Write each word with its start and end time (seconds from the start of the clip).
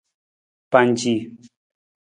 Panci. 0.71 1.15